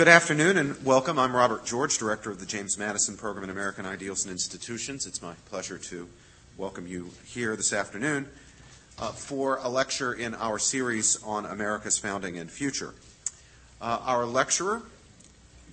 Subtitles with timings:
[0.00, 1.18] Good afternoon and welcome.
[1.18, 5.04] I'm Robert George, Director of the James Madison Program in American Ideals and Institutions.
[5.04, 6.08] It's my pleasure to
[6.56, 8.26] welcome you here this afternoon
[8.98, 12.94] uh, for a lecture in our series on America's founding and future.
[13.78, 14.80] Uh, our lecturer,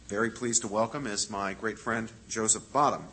[0.10, 3.04] very pleased to welcome, is my great friend Joseph Bottum,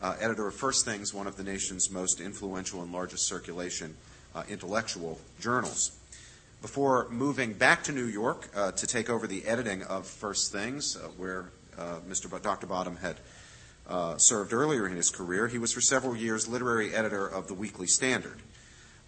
[0.00, 3.94] uh, editor of First Things, one of the nation's most influential and largest circulation
[4.34, 5.90] uh, intellectual journals.
[6.62, 10.96] Before moving back to New York uh, to take over the editing of First Things,
[10.96, 11.50] uh, where
[12.08, 12.30] Mr.
[12.30, 12.68] B- Dr.
[12.68, 13.16] Bottum had
[13.88, 17.54] uh, served earlier in his career, he was for several years literary editor of the
[17.54, 18.38] Weekly Standard.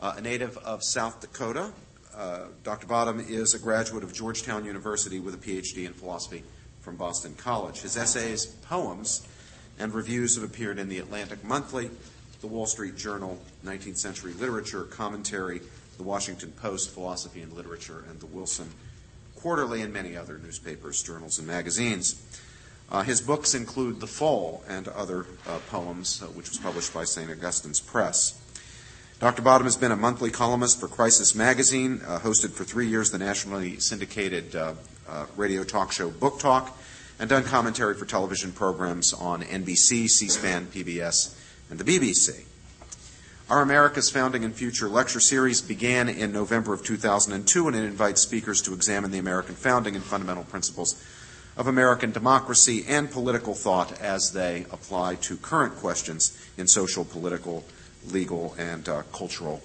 [0.00, 1.72] Uh, a native of South Dakota,
[2.16, 2.88] uh, Dr.
[2.88, 6.42] Bottum is a graduate of Georgetown University with a PhD in philosophy
[6.80, 7.82] from Boston College.
[7.82, 9.24] His essays, poems,
[9.78, 11.88] and reviews have appeared in the Atlantic Monthly,
[12.40, 15.60] the Wall Street Journal, 19th Century Literature, Commentary,
[15.96, 18.68] the Washington Post, Philosophy and Literature, and the Wilson
[19.36, 22.22] Quarterly, and many other newspapers, journals, and magazines.
[22.90, 27.04] Uh, his books include The Fall and other uh, poems, uh, which was published by
[27.04, 27.30] St.
[27.30, 28.40] Augustine's Press.
[29.20, 29.42] Dr.
[29.42, 33.18] Bottum has been a monthly columnist for Crisis Magazine, uh, hosted for three years the
[33.18, 34.74] nationally syndicated uh,
[35.08, 36.76] uh, radio talk show Book Talk,
[37.18, 41.38] and done commentary for television programs on NBC, C SPAN, PBS,
[41.70, 42.44] and the BBC.
[43.50, 48.22] Our America's Founding and Future lecture series began in November of 2002, and it invites
[48.22, 50.98] speakers to examine the American founding and fundamental principles
[51.54, 57.64] of American democracy and political thought as they apply to current questions in social, political,
[58.10, 59.58] legal, and uh, cultural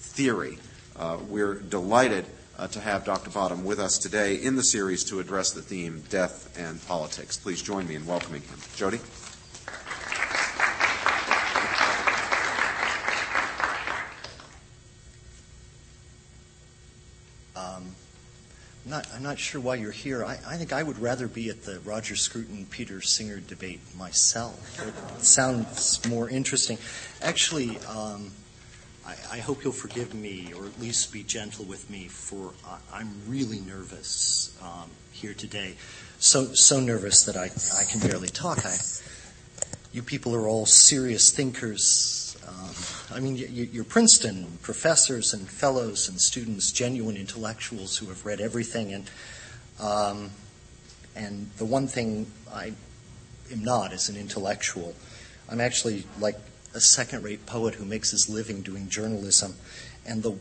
[0.00, 0.58] theory.
[0.94, 2.26] Uh, we're delighted
[2.58, 3.30] uh, to have Dr.
[3.30, 7.38] Bottum with us today in the series to address the theme Death and Politics.
[7.38, 8.58] Please join me in welcoming him.
[8.76, 9.00] Jody?
[18.94, 20.24] Not, I'm not sure why you're here.
[20.24, 24.80] I, I think I would rather be at the Roger Scruton Peter Singer debate myself.
[25.18, 26.78] It sounds more interesting.
[27.20, 28.30] Actually, um,
[29.04, 32.78] I, I, hope you'll forgive me, or at least be gentle with me, for uh,
[32.92, 35.74] I'm really nervous um, here today.
[36.20, 38.64] So so nervous that I I can barely talk.
[38.64, 38.76] I,
[39.92, 42.23] you people are all serious thinkers
[43.14, 48.92] I mean, you're Princeton professors and fellows and students, genuine intellectuals who have read everything.
[48.92, 49.10] And,
[49.80, 50.30] um,
[51.14, 52.72] and the one thing I
[53.52, 54.94] am not is an intellectual.
[55.48, 56.38] I'm actually like
[56.74, 59.54] a second rate poet who makes his living doing journalism.
[60.04, 60.32] And the,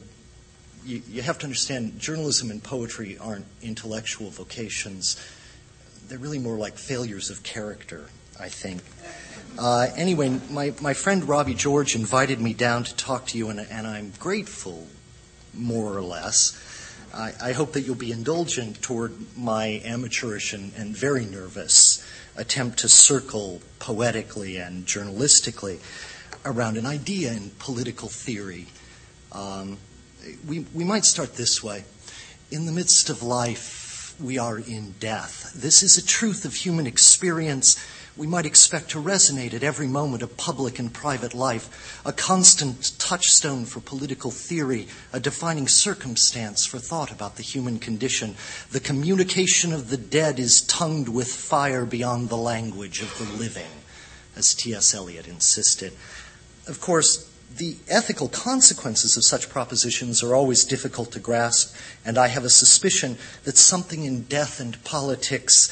[0.85, 5.22] you, you have to understand journalism and poetry aren't intellectual vocations,
[6.08, 8.09] they're really more like failures of character,
[8.40, 8.82] I think.
[9.58, 13.60] Uh, anyway, my, my friend Robbie George invited me down to talk to you, and,
[13.60, 14.88] and I'm grateful,
[15.54, 16.60] more or less.
[17.14, 22.04] I, I, hope that you'll be indulgent toward my amateurish and, and very nervous
[22.36, 25.80] attempt to circle poetically and journalistically
[26.44, 28.66] around an idea in political theory.
[29.32, 29.78] Um,
[30.48, 31.84] we, we might start this way.
[32.50, 35.54] In the midst of life, we are in death.
[35.56, 37.78] This is a truth of human experience
[38.16, 42.91] we might expect to resonate at every moment of public and private life, a constant
[43.00, 48.35] touchstone for political theory, a defining circumstance for thought about the human condition.
[48.72, 53.72] The communication of the dead is tongued with fire beyond the language of the living,
[54.35, 54.94] as T.S.
[54.94, 55.94] Eliot insisted.
[56.68, 61.75] Of course, the ethical consequences of such propositions are always difficult to grasp,
[62.06, 65.72] and I have a suspicion that something in death and politics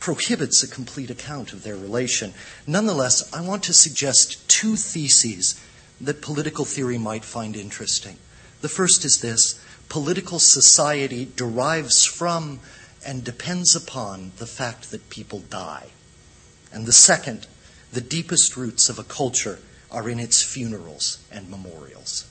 [0.00, 2.32] prohibits a complete account of their relation.
[2.66, 5.60] Nonetheless, I want to suggest two theses
[6.00, 8.16] that political theory might find interesting.
[8.62, 12.60] The first is this political society derives from
[13.04, 15.88] and depends upon the fact that people die.
[16.72, 17.46] And the second,
[17.92, 19.58] the deepest roots of a culture
[19.90, 22.29] are in its funerals and memorials.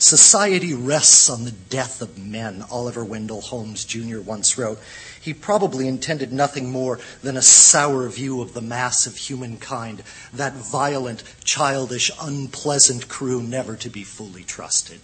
[0.00, 4.20] Society rests on the death of men, Oliver Wendell Holmes Jr.
[4.20, 4.80] once wrote.
[5.20, 10.02] He probably intended nothing more than a sour view of the mass of humankind,
[10.32, 15.00] that violent, childish, unpleasant crew never to be fully trusted.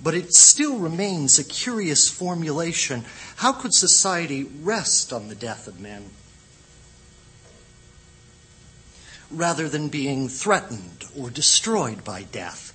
[0.00, 3.04] But it still remains a curious formulation.
[3.36, 6.10] How could society rest on the death of men?
[9.30, 12.65] rather than being threatened or destroyed by death.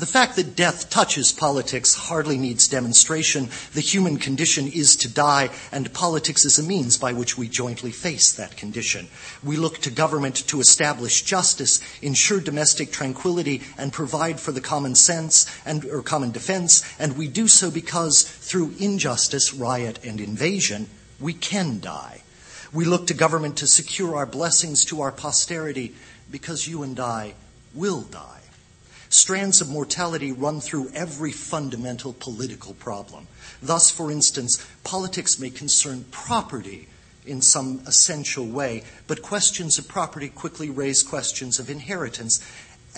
[0.00, 3.50] The fact that death touches politics hardly needs demonstration.
[3.74, 7.90] The human condition is to die, and politics is a means by which we jointly
[7.90, 9.08] face that condition.
[9.44, 14.94] We look to government to establish justice, ensure domestic tranquility, and provide for the common
[14.94, 20.88] sense and or common defense, and we do so because through injustice, riot, and invasion,
[21.20, 22.22] we can die.
[22.72, 25.94] We look to government to secure our blessings to our posterity
[26.30, 27.34] because you and I
[27.74, 28.39] will die.
[29.10, 33.26] Strands of mortality run through every fundamental political problem.
[33.60, 36.88] Thus, for instance, politics may concern property
[37.26, 42.40] in some essential way, but questions of property quickly raise questions of inheritance.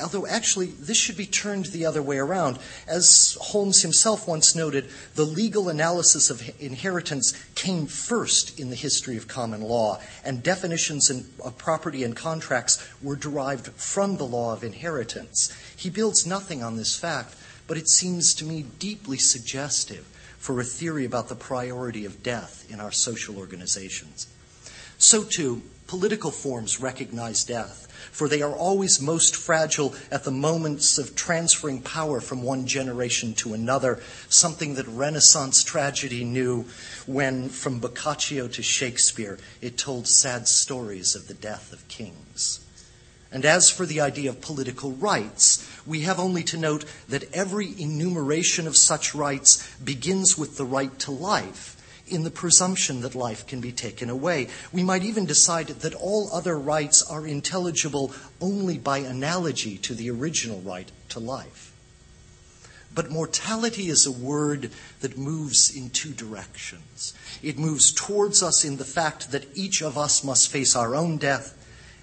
[0.01, 2.59] Although actually, this should be turned the other way around.
[2.87, 9.19] As Holmes himself once noted, the legal analysis of inheritance came first in the history
[9.19, 14.65] of common law, and definitions of property and contracts were derived from the law of
[14.65, 15.53] inheritance.
[15.77, 17.35] He builds nothing on this fact,
[17.67, 20.07] but it seems to me deeply suggestive
[20.39, 24.27] for a theory about the priority of death in our social organizations.
[24.99, 25.63] So, too,
[25.93, 31.83] political forms recognize death, for they are always most fragile at the moments of transferring
[31.83, 34.01] power from one generation to another,
[34.31, 36.65] something that Renaissance tragedy knew
[37.05, 42.61] when, from Boccaccio to Shakespeare, it told sad stories of the death of kings.
[43.31, 47.79] And as for the idea of political rights, we have only to note that every
[47.79, 51.77] enumeration of such rights begins with the right to life,
[52.13, 54.49] in the presumption that life can be taken away.
[54.73, 60.11] We might even decide that all other rights are intelligible only by analogy to the
[60.11, 61.73] original right to life.
[62.95, 64.71] But mortality is a word
[65.01, 67.15] that moves in two directions.
[67.43, 71.17] It moves towards us in the fact that each of us must face our own
[71.17, 71.57] death,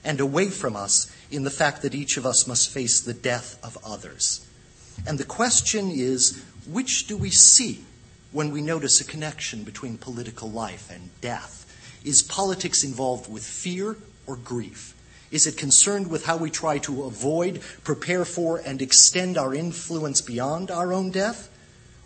[0.03, 3.59] and away from us in the fact that each of us must face the death
[3.63, 4.45] of others.
[5.05, 7.85] And the question is which do we see
[8.31, 11.65] when we notice a connection between political life and death?
[12.03, 14.95] Is politics involved with fear or grief?
[15.31, 20.21] Is it concerned with how we try to avoid, prepare for, and extend our influence
[20.21, 21.49] beyond our own death?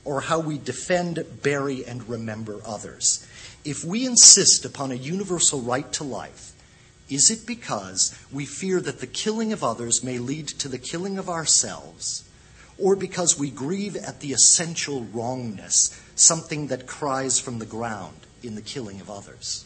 [0.06, 3.26] Or how we defend, bury, and remember others?
[3.64, 6.52] If we insist upon a universal right to life,
[7.10, 11.18] is it because we fear that the killing of others may lead to the killing
[11.18, 12.26] of ourselves?
[12.78, 18.56] Or because we grieve at the essential wrongness, something that cries from the ground in
[18.56, 19.66] the killing of others?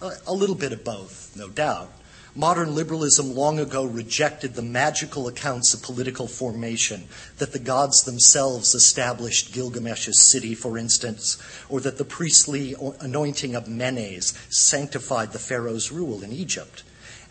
[0.00, 1.90] A little bit of both, no doubt.
[2.34, 7.08] Modern liberalism long ago rejected the magical accounts of political formation,
[7.38, 11.38] that the gods themselves established Gilgamesh's city, for instance,
[11.70, 16.82] or that the priestly anointing of Menes sanctified the pharaoh's rule in Egypt.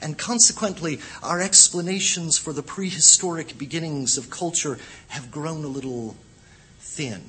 [0.01, 4.77] And consequently, our explanations for the prehistoric beginnings of culture
[5.09, 6.15] have grown a little
[6.79, 7.23] thin.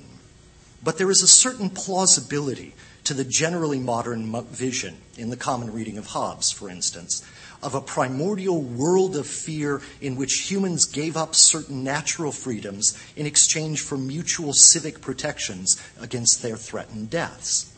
[0.83, 2.75] But there is a certain plausibility
[3.05, 7.25] to the generally modern vision in the common reading of Hobbes, for instance,
[7.63, 13.27] of a primordial world of fear in which humans gave up certain natural freedoms in
[13.27, 17.73] exchange for mutual civic protections against their threatened deaths.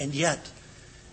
[0.00, 0.50] And yet,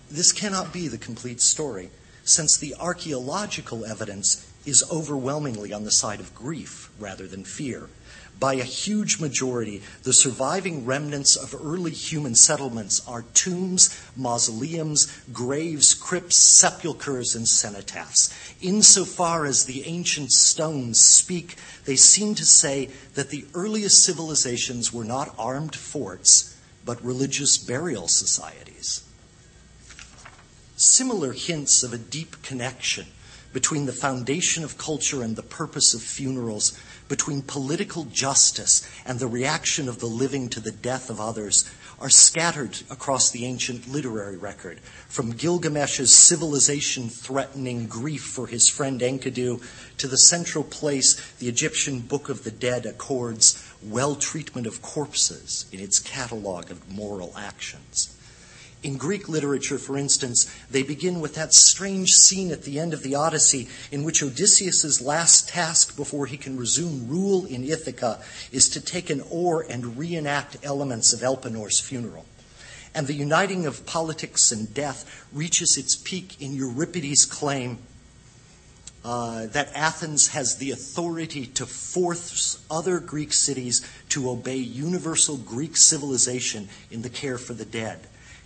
[0.09, 1.89] this cannot be the complete story,
[2.27, 7.89] since the archaeological evidence is overwhelmingly on the side of grief rather than fear
[8.39, 15.93] by a huge majority, the surviving remnants of early human settlements are tombs, mausoleums, graves,
[15.93, 18.31] crypts, sepulchres, and cenotaphs.
[18.61, 25.05] Insofar as the ancient stones speak, they seem to say that the earliest civilizations were
[25.05, 29.03] not armed forts, but religious burial societies.
[30.79, 33.07] Similar hints of a deep connection
[33.51, 39.25] between the foundation of culture and the purpose of funerals between political justice and the
[39.25, 41.65] reaction of the living to the death of others
[41.99, 44.79] are scattered across the ancient literary record,
[45.09, 49.59] from Gilgamesh's civilization threatening grief for his friend Enkidu
[49.97, 55.65] to the central place the Egyptian Book of the Dead accords well treatment of corpses
[55.71, 58.13] in its catalogue of moral actions.
[58.87, 63.03] In Greek literature, for instance, they begin with that strange scene at the end of
[63.03, 68.69] the Odyssey in which Odysseus' last task before he can resume rule in Ithaca is
[68.69, 72.25] to take an oar and reenact elements of Elpenor's funeral.
[72.95, 77.79] And the uniting of politics and death reaches its peak in Euripides' claim
[79.03, 85.75] uh, that Athens has the authority to force other Greek cities to obey universal Greek
[85.75, 87.99] civilization in the care for the dead.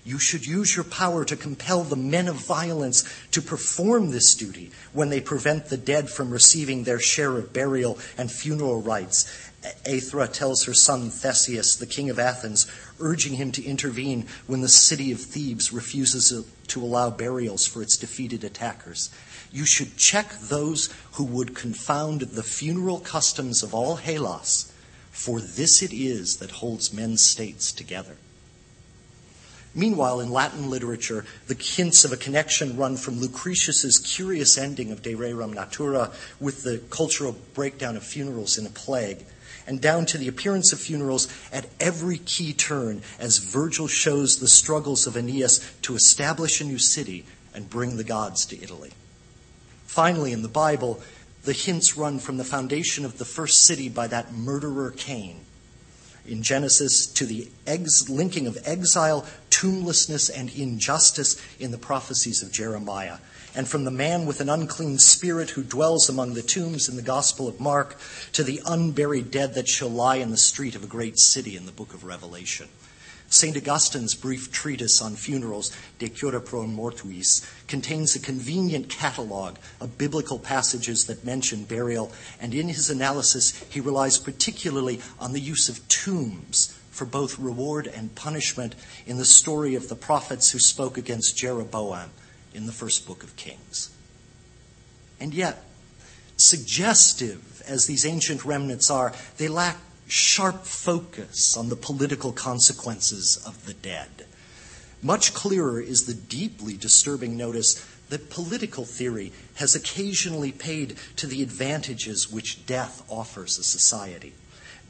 [0.04, 4.72] You should use your power to compel the men of violence to perform this duty
[4.94, 9.26] when they prevent the dead from receiving their share of burial and funeral rites.
[9.86, 12.66] Aethra tells her son Theseus, the king of Athens,
[13.00, 16.34] urging him to intervene when the city of Thebes refuses
[16.68, 19.12] to allow burials for its defeated attackers.
[19.52, 24.74] You should check those who would confound the funeral customs of all Hellas,
[25.12, 28.18] for this it is that holds men's states together.
[29.74, 35.02] Meanwhile, in Latin literature, the hints of a connection run from Lucretius's curious ending of
[35.02, 36.12] De Rerum Natura
[36.42, 39.24] with the cultural breakdown of funerals in a plague,
[39.66, 44.48] and down to the appearance of funerals at every key turn as Virgil shows the
[44.50, 48.92] struggles of Aeneas to establish a new city and bring the gods to Italy.
[49.86, 51.02] Finally, in the Bible,
[51.44, 55.42] the hints run from the foundation of the first city by that murderer Cain
[56.26, 59.26] in Genesis to the ex- linking of exile,
[59.62, 63.18] tomblessness, and injustice in the prophecies of Jeremiah,
[63.54, 67.04] and from the man with an unclean spirit who dwells among the tombs in the
[67.04, 67.96] Gospel of Mark
[68.34, 71.68] to the unburied dead that shall lie in the street of a great city in
[71.68, 72.70] the book of Revelation.
[73.30, 73.56] St.
[73.56, 80.40] Augustine's brief treatise on funerals, De Cura Pro Mortuis, contains a convenient catalogue of biblical
[80.40, 85.88] passages that mention burial, and in his analysis, he relies particularly on the use of
[85.88, 88.76] tombs for both reward and punishment
[89.08, 92.12] in the story of the prophets who spoke against Jeroboam
[92.54, 93.90] in the first book of Kings.
[95.20, 95.64] And yet,
[96.38, 103.66] suggestive as these ancient remnants are, they lack sharp focus on the political consequences of
[103.66, 104.26] the dead.
[105.02, 111.42] Much clearer is the deeply disturbing notice that political theory has occasionally paid to the
[111.42, 114.34] advantages which death offers a society.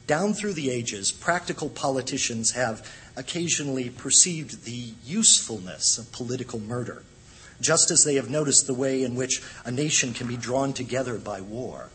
[0.06, 7.04] Down through the ages, practical politicians have occasionally perceived the usefulness of political murder,
[7.60, 11.18] just as they have noticed the way in which a nation can be drawn together
[11.18, 11.90] by war.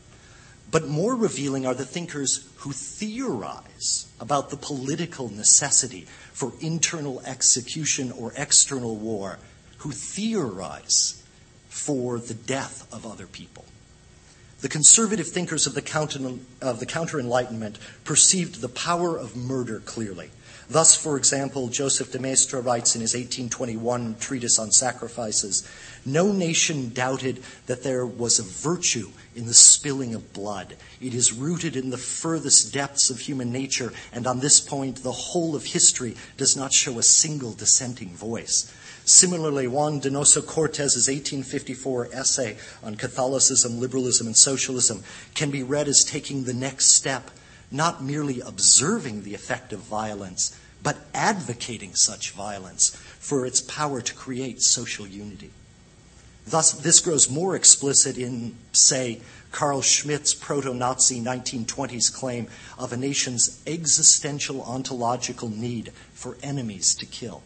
[0.69, 8.11] But more revealing are the thinkers who theorize about the political necessity for internal execution
[8.11, 9.39] or external war,
[9.79, 11.23] who theorize
[11.69, 13.65] for the death of other people.
[14.59, 16.19] The conservative thinkers of the counter,
[16.61, 20.31] of the counter Enlightenment perceived the power of murder clearly.
[20.69, 25.65] Thus, for example, Joseph de Maistre writes in his 1821 treatise on sacrifices
[26.05, 30.75] No nation doubted that there was a virtue in the spilling of blood.
[30.99, 35.11] It is rooted in the furthest depths of human nature, and on this point, the
[35.11, 38.73] whole of history does not show a single dissenting voice.
[39.07, 45.01] Similarly, Juan Donoso Cortes's 1854 essay on Catholicism, liberalism, and socialism
[45.33, 47.31] can be read as taking the next step,
[47.71, 54.13] not merely observing the effect of violence, but advocating such violence for its power to
[54.13, 55.51] create social unity.
[56.45, 59.21] Thus, this grows more explicit in, say,
[59.53, 62.47] Carl Schmitt's proto Nazi 1920s claim
[62.77, 67.41] of a nation's existential ontological need for enemies to kill.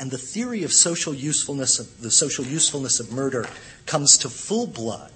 [0.00, 3.48] And the theory of social usefulness of the social usefulness of murder
[3.86, 5.12] comes to full blood,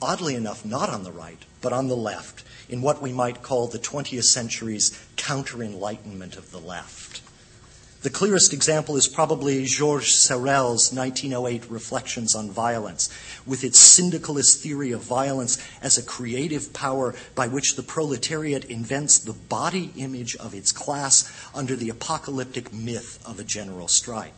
[0.00, 3.68] oddly enough, not on the right, but on the left, in what we might call
[3.68, 7.22] the 20th century's counter enlightenment of the left.
[8.02, 13.08] The clearest example is probably Georges Sorel's 1908 Reflections on Violence,
[13.46, 19.20] with its syndicalist theory of violence as a creative power by which the proletariat invents
[19.20, 24.34] the body image of its class under the apocalyptic myth of a general strike.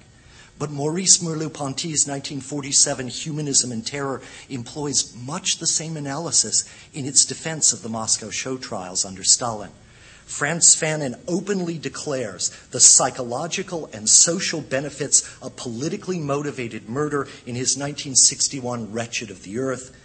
[0.59, 7.73] But Maurice Merleau-Ponty's 1947 Humanism and Terror employs much the same analysis in its defense
[7.73, 9.71] of the Moscow show trials under Stalin.
[10.35, 17.77] Frantz Fanon openly declares the psychological and social benefits of politically motivated murder in his
[17.77, 19.97] 1961 Wretched of the Earth.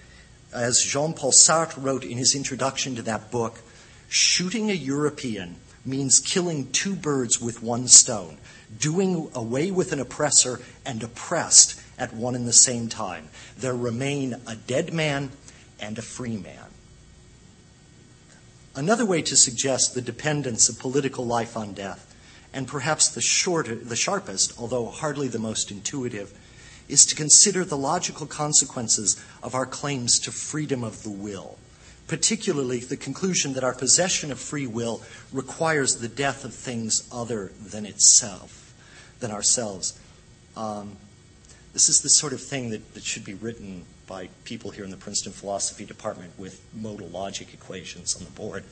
[0.53, 3.59] As Jean Paul Sartre wrote in his introduction to that book,
[4.07, 8.37] shooting a European means killing two birds with one stone,
[8.77, 13.29] doing away with an oppressor and oppressed at one and the same time.
[13.57, 15.31] There remain a dead man
[15.79, 16.68] and a free man.
[18.79, 22.15] Another way to suggest the dependence of political life on death,
[22.53, 26.31] and perhaps the, shorter, the sharpest, although hardly the most intuitive,
[26.87, 31.57] is to consider the logical consequences of our claims to freedom of the will,
[32.07, 35.01] particularly the conclusion that our possession of free will
[35.33, 38.73] requires the death of things other than itself,
[39.19, 39.99] than ourselves.
[40.55, 40.95] Um,
[41.73, 44.89] this is the sort of thing that, that should be written by people here in
[44.89, 48.63] the Princeton Philosophy Department with modal logic equations on the board.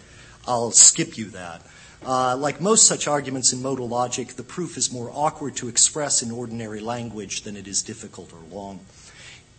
[0.47, 1.61] I'll skip you that.
[2.05, 6.23] Uh, like most such arguments in modal logic, the proof is more awkward to express
[6.23, 8.79] in ordinary language than it is difficult or long.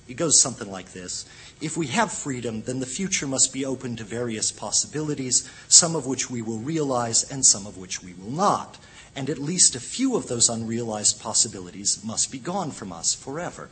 [0.08, 1.26] It goes something like this.
[1.60, 6.06] If we have freedom, then the future must be open to various possibilities, some of
[6.06, 8.78] which we will realize and some of which we will not.
[9.14, 13.68] And at least a few of those unrealized possibilities must be gone from us forever.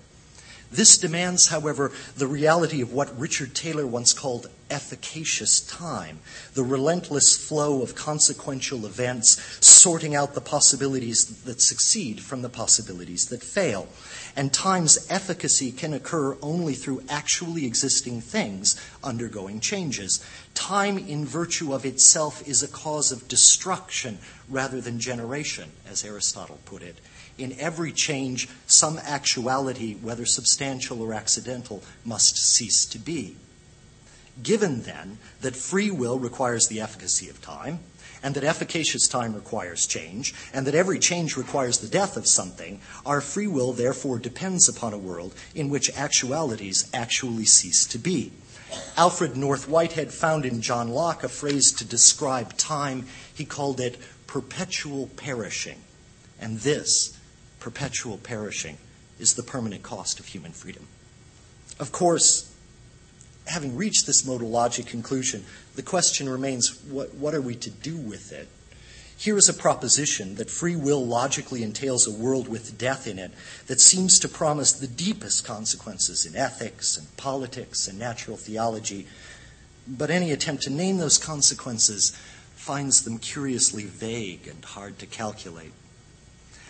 [0.77, 6.19] This demands, however, the reality of what Richard Taylor once called efficacious time,
[6.53, 13.29] the relentless flow of consequential events, sorting out the possibilities that succeed from the possibilities
[13.29, 13.89] that fail.
[14.37, 20.23] And time's efficacy can occur only through actually existing things undergoing changes.
[20.53, 26.59] Time, in virtue of itself, is a cause of destruction rather than generation, as Aristotle
[26.67, 26.97] put it.
[27.39, 33.37] In every change, some actuality, whether substantial or accidental, must cease to be.
[34.43, 37.81] Given then that free will requires the efficacy of time,
[38.23, 42.81] and that efficacious time requires change, and that every change requires the death of something,
[43.05, 48.33] our free will therefore depends upon a world in which actualities actually cease to be.
[48.97, 53.07] Alfred North Whitehead found in John Locke a phrase to describe time.
[53.33, 55.81] He called it perpetual perishing.
[56.41, 57.16] And this,
[57.67, 58.79] perpetual perishing
[59.19, 60.87] is the permanent cost of human freedom.
[61.81, 62.55] Of course,
[63.47, 65.45] having reached this modal logic conclusion,
[65.75, 68.47] the question remains what, what are we to do with it?
[69.17, 73.33] Here is a proposition that free will logically entails a world with death in it
[73.67, 79.09] that seems to promise the deepest consequences in ethics and politics and natural theology,
[79.89, 82.17] but any attempt to name those consequences
[82.55, 85.73] finds them curiously vague and hard to calculate.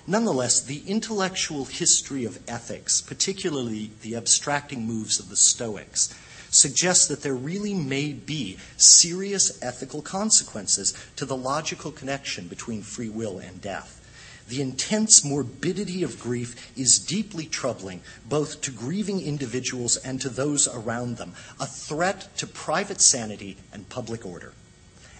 [0.08, 6.14] Nonetheless, the intellectual history of ethics, particularly the abstracting moves of the Stoics,
[6.48, 13.08] suggests that there really may be serious ethical consequences to the logical connection between free
[13.08, 14.00] will and death.
[14.48, 20.68] The intense morbidity of grief is deeply troubling both to grieving individuals and to those
[20.68, 24.52] around them, a threat to private sanity and public order.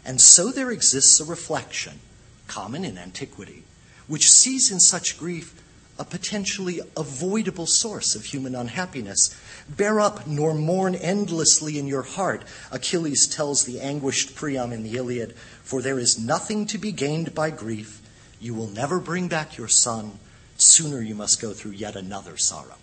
[0.04, 1.98] And so there exists a reflection,
[2.46, 3.64] common in antiquity,
[4.06, 5.62] which sees in such grief
[5.98, 9.34] a potentially avoidable source of human unhappiness.
[9.68, 14.96] Bear up nor mourn endlessly in your heart, Achilles tells the anguished Priam in the
[14.96, 18.02] Iliad, for there is nothing to be gained by grief.
[18.40, 20.18] You will never bring back your son.
[20.58, 22.76] Sooner you must go through yet another sorrow.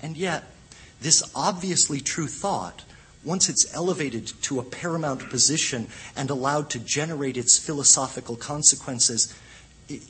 [0.00, 0.44] And yet,
[1.00, 2.84] this obviously true thought,
[3.24, 9.32] once it's elevated to a paramount position and allowed to generate its philosophical consequences,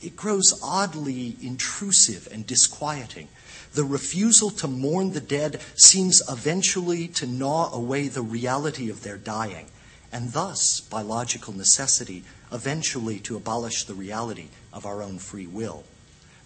[0.03, 3.29] it, grows oddly intrusive and disquieting.
[3.75, 9.17] The refusal to mourn the dead seems eventually to gnaw away the reality of their
[9.17, 9.67] dying,
[10.13, 15.85] and thus, by logical necessity, eventually to abolish the reality of our own free will.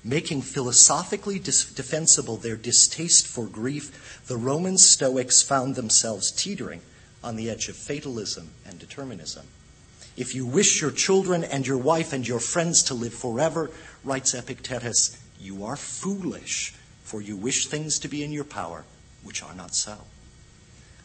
[0.04, 6.80] Making philosophically dis- defensible their distaste for grief, the Roman Stoics found themselves teetering
[7.24, 9.48] on the edge of fatalism and determinism.
[10.16, 13.70] If you wish your children and your wife and your friends to live forever,
[14.02, 18.84] writes Epictetus, you are foolish, for you wish things to be in your power
[19.22, 19.98] which are not so.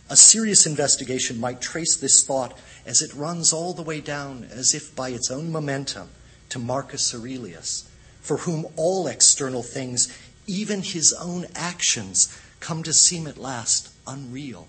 [0.09, 4.73] A serious investigation might trace this thought as it runs all the way down, as
[4.73, 6.09] if by its own momentum,
[6.49, 7.89] to Marcus Aurelius,
[8.21, 10.13] for whom all external things,
[10.47, 14.67] even his own actions, come to seem at last unreal.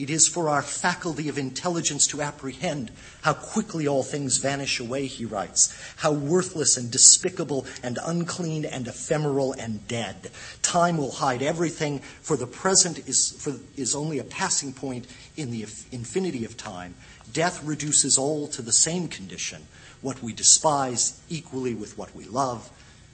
[0.00, 5.06] It is for our faculty of intelligence to apprehend how quickly all things vanish away,
[5.06, 10.30] he writes, how worthless and despicable and unclean and ephemeral and dead.
[10.62, 15.50] Time will hide everything, for the present is, for, is only a passing point in
[15.50, 16.94] the infinity of time.
[17.30, 19.66] Death reduces all to the same condition,
[20.00, 22.70] what we despise equally with what we love,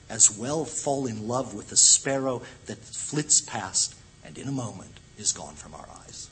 [0.09, 5.01] as well fall in love with the sparrow that flits past and in a moment
[5.19, 6.31] is gone from our eyes.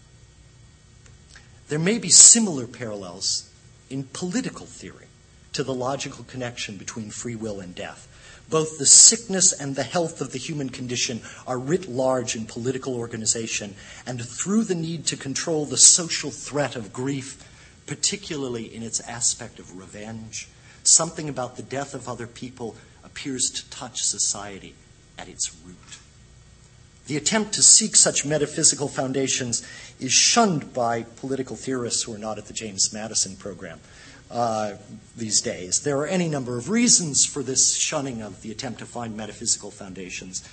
[1.68, 3.48] There may be similar parallels
[3.88, 5.07] in political theory
[5.55, 8.09] to the logical connection between free will and death.
[8.50, 12.94] Both the sickness and the health of the human condition are writ large in political
[12.94, 13.74] organization,
[14.05, 17.42] and through the need to control the social threat of grief,
[17.87, 20.48] particularly in its aspect of revenge,
[20.83, 24.74] something about the death of other people appears to touch society
[25.16, 25.98] at its root.
[27.07, 29.66] The attempt to seek such metaphysical foundations
[30.00, 33.80] is shunned by political theorists who are not at the James Madison program
[34.30, 34.74] uh,
[35.16, 35.83] these days.
[35.83, 39.70] There are any number of reasons for this shunning of the attempt to find metaphysical
[39.70, 40.48] foundations.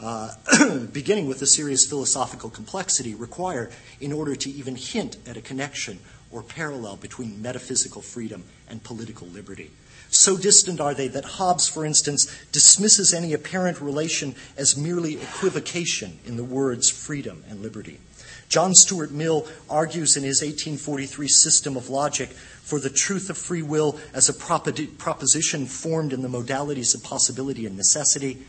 [0.00, 0.34] Uh,
[0.92, 6.00] beginning with the serious philosophical complexity required in order to even hint at a connection
[6.32, 9.70] or parallel between metaphysical freedom and political liberty.
[10.10, 16.18] So distant are they that Hobbes, for instance, dismisses any apparent relation as merely equivocation
[16.24, 18.00] in the words freedom and liberty.
[18.48, 23.62] John Stuart Mill argues in his 1843 System of Logic for the truth of free
[23.62, 28.44] will as a proposition formed in the modalities of possibility and necessity,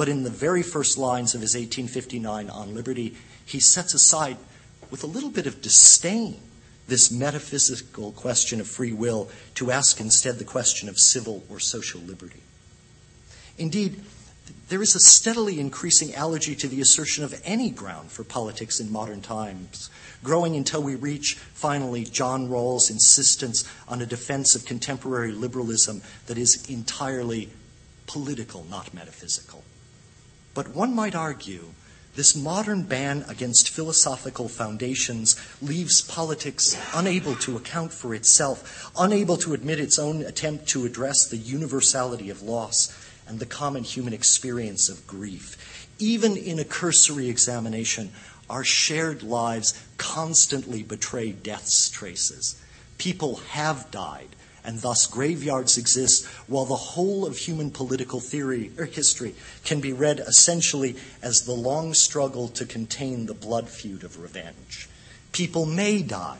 [0.00, 4.38] But in the very first lines of his 1859 On Liberty, he sets aside,
[4.90, 6.40] with a little bit of disdain,
[6.88, 12.00] this metaphysical question of free will to ask instead the question of civil or social
[12.00, 12.40] liberty.
[13.58, 14.00] Indeed,
[14.70, 18.90] there is a steadily increasing allergy to the assertion of any ground for politics in
[18.90, 19.90] modern times,
[20.22, 26.38] growing until we reach, finally, John Rawls' insistence on a defense of contemporary liberalism that
[26.38, 27.50] is entirely
[28.06, 29.64] political, not metaphysical.
[30.54, 31.70] But one might argue
[32.14, 39.52] this modern ban against philosophical foundations leaves politics unable to account for itself, unable to
[39.52, 44.88] admit its own attempt to address the universality of loss and the common human experience
[44.88, 45.86] of grief.
[46.00, 48.10] Even in a cursory examination,
[48.50, 52.60] our shared lives constantly betray death's traces.
[52.98, 54.30] People have died,
[54.64, 59.92] and thus graveyards exist, while the whole of human political theory or history can be
[59.92, 64.88] read essentially as the long struggle to contain the blood feud of revenge.
[65.30, 66.38] People may die,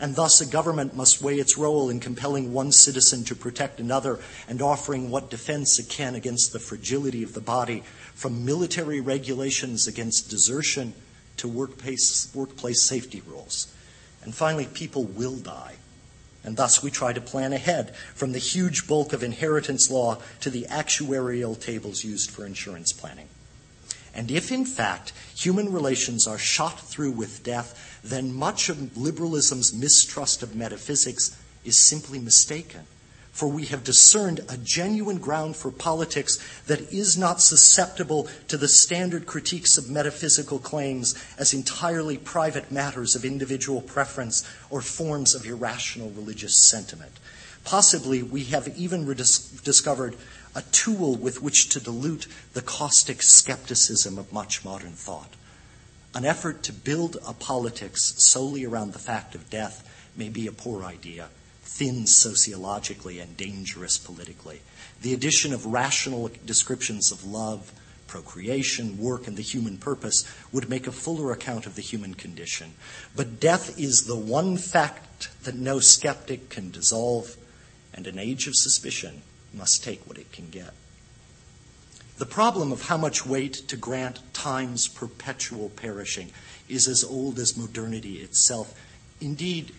[0.00, 4.20] and thus a government must weigh its role in compelling one citizen to protect another
[4.48, 7.82] and offering what defense it can against the fragility of the body,
[8.14, 10.94] from military regulations against desertion
[11.36, 13.72] to workplace, workplace safety rules.
[14.22, 15.74] And finally, people will die.
[16.44, 20.50] And thus we try to plan ahead from the huge bulk of inheritance law to
[20.50, 23.28] the actuarial tables used for insurance planning.
[24.14, 29.72] And if, in fact, human relations are shot through with death, then much of liberalism's
[29.72, 32.86] mistrust of metaphysics is simply mistaken.
[33.38, 38.66] For we have discerned a genuine ground for politics that is not susceptible to the
[38.66, 45.46] standard critiques of metaphysical claims as entirely private matters of individual preference or forms of
[45.46, 47.12] irrational religious sentiment.
[47.62, 50.16] Possibly we have even redis- discovered
[50.54, 55.34] a tool with which to dilute the caustic skepticism of much modern thought.
[56.14, 60.52] An effort to build a politics solely around the fact of death may be a
[60.52, 61.28] poor idea,
[61.62, 64.60] thin sociologically and dangerous politically.
[65.02, 67.72] The addition of rational descriptions of love,
[68.06, 72.72] procreation, work, and the human purpose would make a fuller account of the human condition.
[73.14, 77.36] But death is the one fact that no skeptic can dissolve,
[77.94, 79.22] and an age of suspicion
[79.54, 80.72] must take what it can get.
[82.18, 86.32] The problem of how much weight to grant time's perpetual perishing
[86.68, 88.74] is as old as modernity itself.
[89.20, 89.72] Indeed,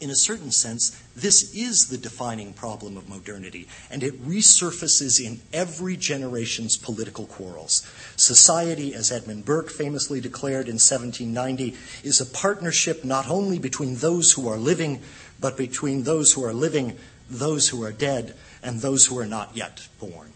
[0.00, 5.40] in a certain sense, this is the defining problem of modernity, and it resurfaces in
[5.52, 7.90] every generation's political quarrels.
[8.16, 11.74] Society, as Edmund Burke famously declared in 1790,
[12.06, 15.00] is a partnership not only between those who are living,
[15.40, 16.98] but between those who are living,
[17.30, 18.34] those who are dead,
[18.66, 20.32] and those who are not yet born.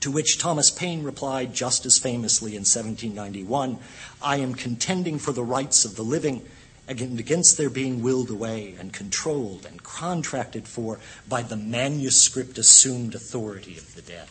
[0.00, 3.78] To which Thomas Paine replied just as famously in 1791
[4.20, 6.44] I am contending for the rights of the living
[6.88, 13.78] against their being willed away and controlled and contracted for by the manuscript assumed authority
[13.78, 14.26] of the dead.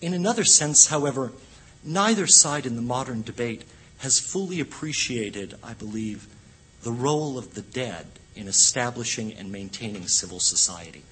[0.00, 1.32] In another sense, however,
[1.84, 3.62] neither side in the modern debate
[3.98, 6.26] has fully appreciated, I believe,
[6.82, 11.04] the role of the dead in establishing and maintaining civil society.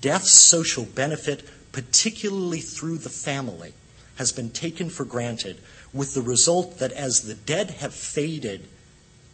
[0.00, 3.72] Death's social benefit, particularly through the family,
[4.16, 5.58] has been taken for granted,
[5.92, 8.68] with the result that as the dead have faded,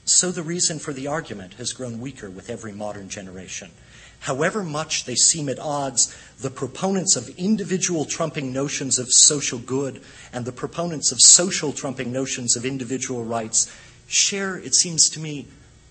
[0.05, 3.71] so the reason for the argument has grown weaker with every modern generation.
[4.21, 10.01] However much they seem at odds, the proponents of individual trumping notions of social good
[10.33, 13.71] and the proponents of social trumping notions of individual rights
[14.07, 15.47] share, it seems to me,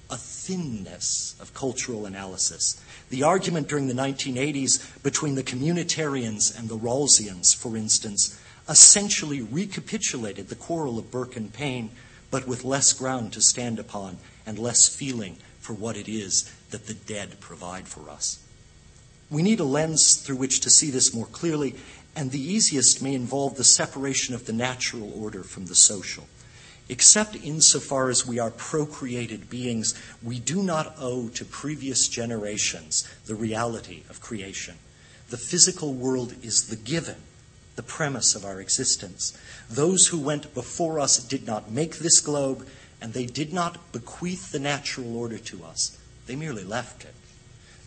[0.10, 2.80] a thinness of cultural analysis.
[3.10, 10.50] The argument during the 1980s between the communitarians and the Rawlsians, for instance, essentially recapitulated
[10.50, 11.92] the quarrel of Burke and Paine,
[12.32, 16.88] but with less ground to stand upon and less feeling for what it is that
[16.88, 18.40] the dead provide for us.
[19.30, 21.76] We need a lens through which to see this more clearly,
[22.16, 26.28] and the easiest may involve the separation of the natural order from the social.
[26.88, 33.36] Except insofar as we are procreated beings, we do not owe to previous generations the
[33.36, 34.76] reality of creation.
[35.30, 37.24] The physical world is the given,
[37.76, 39.36] the premise of our existence.
[39.68, 42.68] Those who went before us did not make this globe,
[43.02, 45.98] and they did not bequeath the natural order to us.
[46.28, 47.16] They merely left it.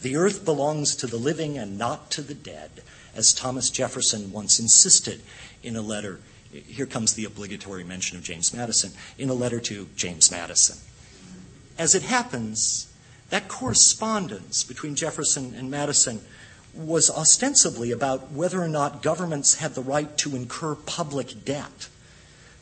[0.03, 2.83] The earth belongs to the living and not to the dead,
[3.15, 5.23] as Thomas Jefferson once insisted
[5.63, 6.21] in a letter
[6.53, 10.79] here comes the obligatory mention of James Madison in a letter to James Madison.
[11.79, 12.87] As it happens,
[13.31, 16.21] that correspondence between Jefferson and Madison
[16.75, 21.89] was ostensibly about whether or not governments had the right to incur public debt.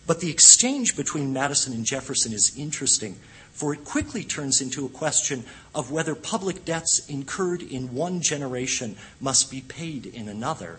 [0.06, 3.18] But the exchange between Madison and Jefferson is interesting,
[3.52, 5.44] for it quickly turns into a question
[5.74, 10.78] of whether public debts incurred in one generation must be paid in another,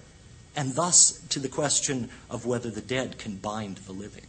[0.58, 4.26] and thus to the question of whether the dead can bind the living.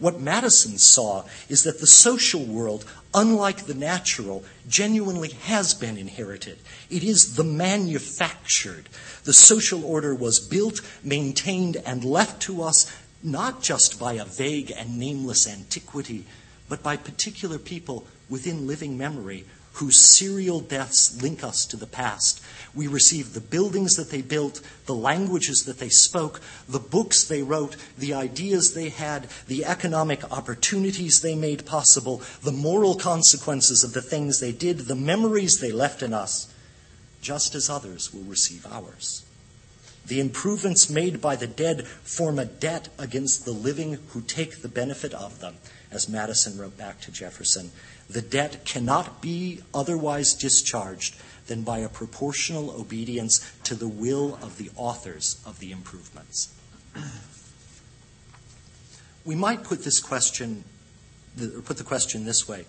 [0.00, 6.58] What Madison saw is that the social world, unlike the natural, genuinely has been inherited.
[6.90, 8.88] It is the manufactured.
[9.22, 14.72] The social order was built, maintained, and left to us not just by a vague
[14.76, 16.24] and nameless antiquity,
[16.68, 22.42] but by particular people within living memory whose serial deaths link us to the past.
[22.74, 27.42] We receive the buildings that they built, the languages that they spoke, the books they
[27.42, 33.92] wrote, the ideas they had, the economic opportunities they made possible, the moral consequences of
[33.92, 36.52] the things they did, the memories they left in us,
[37.22, 39.24] just as others will receive ours.
[40.04, 44.68] The improvements made by the dead form a debt against the living who take the
[44.68, 45.54] benefit of them,
[45.92, 47.70] as Madison wrote back to Jefferson.
[48.12, 54.58] The debt cannot be otherwise discharged than by a proportional obedience to the will of
[54.58, 56.52] the authors of the improvements.
[59.24, 60.64] We might put this question,
[61.40, 62.66] or put the question this way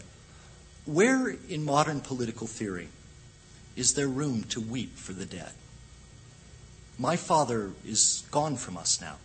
[0.85, 2.87] Where in modern political theory
[3.75, 5.51] is there room to weep for the dead?
[6.97, 9.17] My father is gone from us now.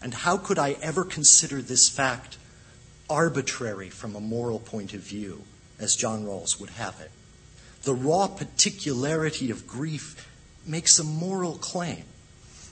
[0.00, 2.38] And how could I ever consider this fact
[3.08, 5.42] arbitrary from a moral point of view,
[5.78, 7.10] as John Rawls would have it?
[7.82, 10.28] The raw particularity of grief
[10.66, 12.04] makes a moral claim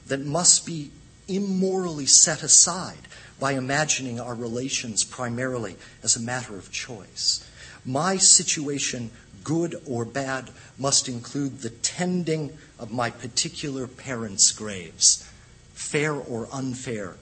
[0.07, 0.91] that must be
[1.29, 7.49] immorally set aside by imagining our relations primarily as a matter of choice.
[7.85, 9.11] My situation
[9.45, 15.29] good or bad, must include the tending of my particular parents' graves.
[15.75, 17.17] Fair or unfair,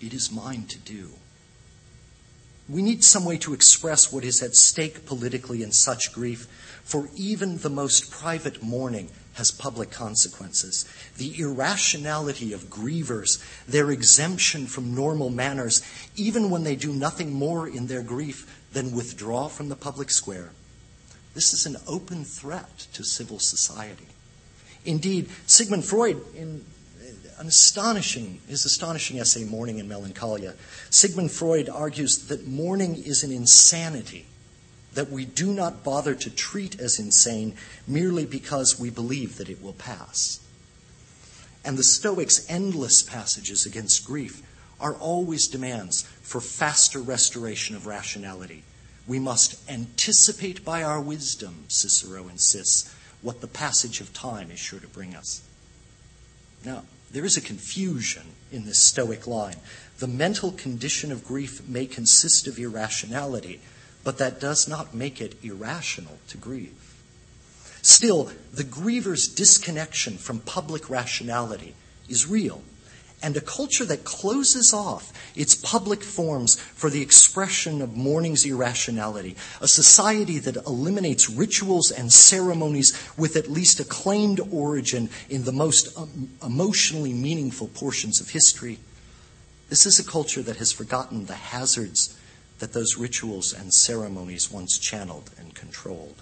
[0.00, 1.10] it is mine to do.
[2.68, 6.46] We need some way to express what is at stake politically in such grief,
[6.82, 10.86] for even the most private mourning has public consequences.
[11.18, 15.82] The irrationality of grievers, their exemption from normal manners,
[16.16, 20.50] even when they do nothing more in their grief than withdraw from the public square.
[21.34, 24.06] This is an open threat to civil society.
[24.84, 26.64] Indeed, Sigmund Freud, in
[27.44, 30.54] an astonishing, his astonishing essay, Mourning and Melancholia,
[30.88, 34.24] Sigmund Freud argues that mourning is an insanity
[34.94, 37.54] that we do not bother to treat as insane
[37.86, 40.40] merely because we believe that it will pass.
[41.64, 44.40] And the Stoics' endless passages against grief
[44.80, 48.62] are always demands for faster restoration of rationality
[49.06, 54.80] we must anticipate by our wisdom, Cicero insists, what the passage of time is sure
[54.80, 55.42] to bring us.
[56.64, 59.56] Now, there is a confusion in this Stoic line.
[59.98, 63.60] The mental condition of grief may consist of irrationality,
[64.02, 66.94] but that does not make it irrational to grieve.
[67.82, 71.74] Still, the griever's disconnection from public rationality
[72.08, 72.62] is real
[73.24, 79.34] and a culture that closes off its public forms for the expression of mourning's irrationality,
[79.62, 85.52] a society that eliminates rituals and ceremonies with at least a claimed origin in the
[85.52, 88.78] most um, emotionally meaningful portions of history.
[89.70, 92.20] This is a culture that has forgotten the hazards
[92.58, 96.20] that those rituals and ceremonies once channeled and controlled.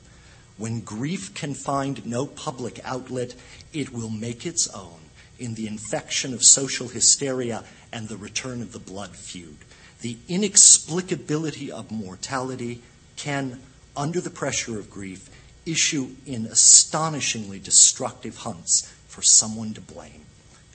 [0.57, 3.35] When grief can find no public outlet,
[3.73, 5.02] it will make its own
[5.43, 9.57] in the infection of social hysteria and the return of the blood feud.
[10.01, 12.81] The inexplicability of mortality
[13.17, 13.61] can,
[13.97, 15.29] under the pressure of grief,
[15.67, 20.25] issue in astonishingly destructive hunts for someone to blame.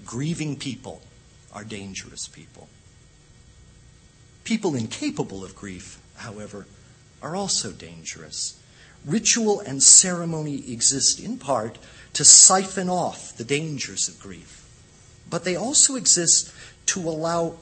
[0.06, 1.02] Grieving people
[1.54, 2.68] are dangerous people.
[4.44, 6.68] People incapable of grief, however,
[7.22, 8.60] are also dangerous.
[9.06, 11.78] Ritual and ceremony exist in part
[12.14, 14.57] to siphon off the dangers of grief
[15.30, 16.54] but they also exist
[16.88, 17.58] to allow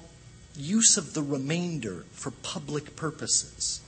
[0.56, 3.82] use of the remainder for public purposes.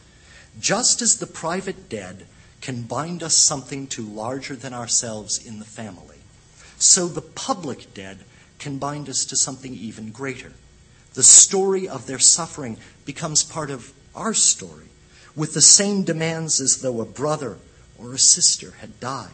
[0.59, 2.25] Just as the private dead
[2.61, 6.17] can bind us something to larger than ourselves in the family,
[6.77, 8.19] so the public dead
[8.59, 10.53] can bind us to something even greater.
[11.13, 14.87] The story of their suffering becomes part of our story,
[15.35, 17.57] with the same demands as though a brother
[17.97, 19.29] or a sister had died.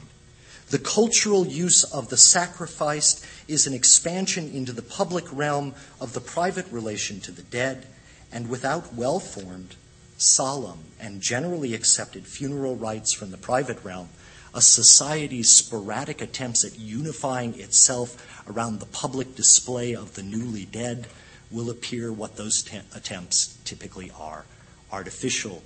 [0.69, 6.21] The cultural use of the sacrificed is an expansion into the public realm of the
[6.21, 7.87] private relation to the dead,
[8.31, 9.75] and without well formed,
[10.17, 14.09] solemn, and generally accepted funeral rites from the private realm,
[14.53, 21.07] a society's sporadic attempts at unifying itself around the public display of the newly dead
[21.49, 24.45] will appear what those te- attempts typically are
[24.91, 25.63] artificial,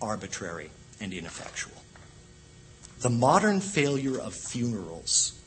[0.00, 1.82] arbitrary, and ineffectual.
[3.00, 5.38] The modern failure of funerals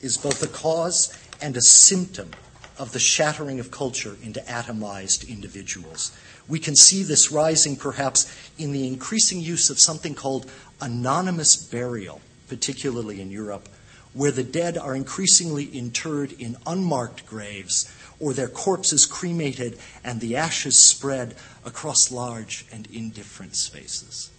[0.00, 2.30] is both a cause and a symptom
[2.78, 6.16] of the shattering of culture into atomized individuals.
[6.46, 12.20] We can see this rising perhaps in the increasing use of something called anonymous burial,
[12.48, 13.68] particularly in Europe,
[14.14, 20.36] where the dead are increasingly interred in unmarked graves or their corpses cremated and the
[20.36, 24.30] ashes spread across large and indifferent spaces.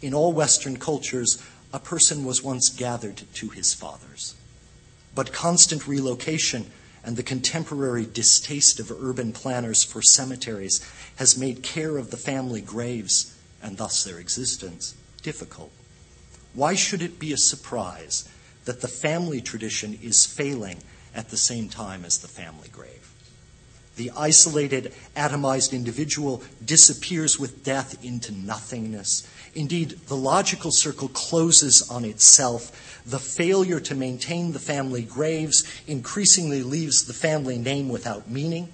[0.00, 4.34] In all Western cultures, a person was once gathered to his fathers.
[5.14, 6.70] But constant relocation
[7.04, 10.80] and the contemporary distaste of urban planners for cemeteries
[11.16, 15.72] has made care of the family graves, and thus their existence, difficult.
[16.54, 18.28] Why should it be a surprise
[18.64, 20.78] that the family tradition is failing
[21.14, 23.12] at the same time as the family grave?
[23.96, 29.26] The isolated, atomized individual disappears with death into nothingness.
[29.54, 33.02] Indeed, the logical circle closes on itself.
[33.04, 38.70] The failure to maintain the family graves increasingly leaves the family name without meaning,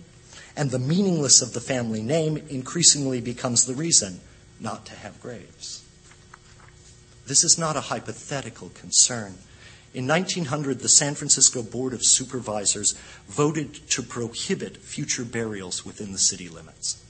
[0.57, 4.21] and the meaningless of the family name increasingly becomes the reason
[4.61, 5.85] not to have graves.
[7.27, 9.39] This is not a hypothetical concern.
[9.95, 12.93] In 1900, the San Francisco Board of Supervisors
[13.27, 17.03] voted to prohibit future burials within the city limits.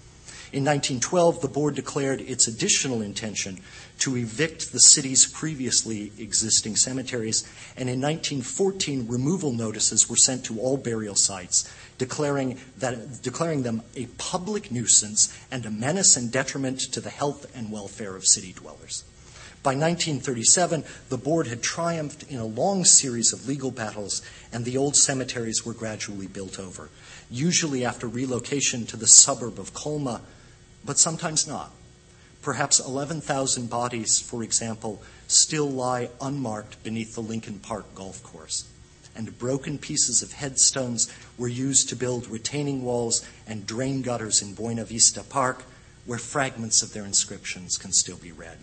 [0.51, 3.61] In 1912, the board declared its additional intention
[3.99, 7.43] to evict the city's previously existing cemeteries,
[7.77, 13.83] and in 1914, removal notices were sent to all burial sites, declaring, that, declaring them
[13.95, 18.55] a public nuisance and a menace and detriment to the health and welfare of city
[18.55, 19.05] dwellers.
[19.63, 24.79] By 1937, the board had triumphed in a long series of legal battles, and the
[24.79, 26.89] old cemeteries were gradually built over,
[27.29, 30.23] usually after relocation to the suburb of Colma,
[30.89, 31.71] but sometimes not.
[32.41, 38.67] Perhaps 11,000 bodies, for example, still lie unmarked beneath the Lincoln Park golf course,
[39.15, 44.55] and broken pieces of headstones were used to build retaining walls and drain gutters in
[44.55, 45.65] Buena Vista Park,
[46.07, 48.57] where fragments of their inscriptions can still be read.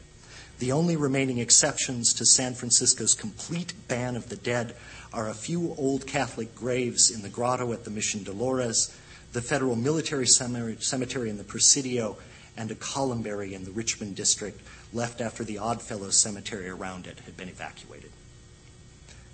[0.58, 4.76] The only remaining exceptions to San Francisco's complete ban of the dead
[5.14, 8.92] are a few old Catholic graves in the grotto at the Mission Dolores,
[9.36, 12.16] the federal military cemetery in the Presidio,
[12.56, 14.62] and a columbary in the Richmond district
[14.94, 18.12] left after the Oddfellows cemetery around it had been evacuated.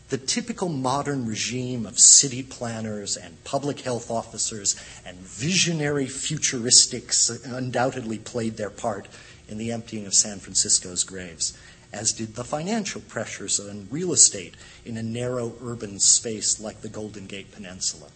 [0.09, 8.17] The typical modern regime of city planners and public health officers and visionary futuristics undoubtedly
[8.17, 9.07] played their part
[9.47, 11.55] in the emptying of San Francisco's graves,
[11.93, 16.89] as did the financial pressures on real estate in a narrow urban space like the
[16.89, 18.07] Golden Gate Peninsula.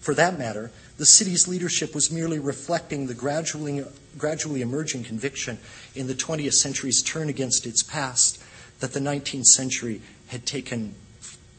[0.00, 3.84] For that matter, the city's leadership was merely reflecting the gradually,
[4.16, 5.58] gradually emerging conviction
[5.94, 8.42] in the 20th century's turn against its past
[8.80, 10.94] that the 19th century had taken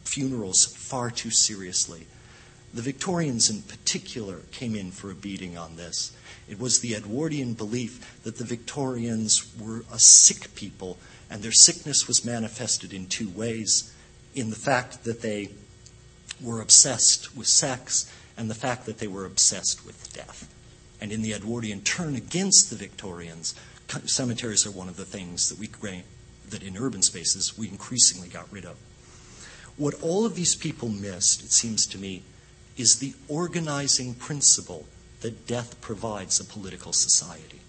[0.03, 2.07] funerals far too seriously.
[2.73, 6.11] The Victorians, in particular, came in for a beating on this.
[6.49, 10.97] It was the Edwardian belief that the Victorians were a sick people,
[11.29, 13.93] and their sickness was manifested in two ways
[14.33, 15.49] in the fact that they
[16.41, 20.51] were obsessed with sex and the fact that they were obsessed with death.
[20.99, 23.53] And in the Edwardian turn against the Victorians,
[24.05, 25.69] cemeteries are one of the things that we
[26.49, 28.77] that in urban spaces we increasingly got rid of.
[29.77, 32.23] What all of these people missed, it seems to me,
[32.77, 34.87] is the organizing principle
[35.19, 37.61] that death provides a political society.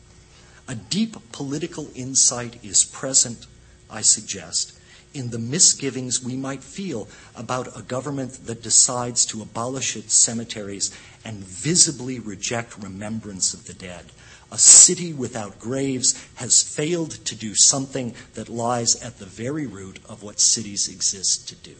[0.67, 3.47] A deep political insight is present,
[3.91, 4.73] I suggest,
[5.14, 10.90] in the misgivings we might feel about a government that decides to abolish its cemeteries
[11.25, 14.07] and visibly reject remembrance of the dead.
[14.51, 19.98] A city without graves has failed to do something that lies at the very root
[20.09, 21.77] of what cities exist to do.